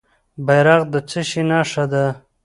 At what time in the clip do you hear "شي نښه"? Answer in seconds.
1.29-1.85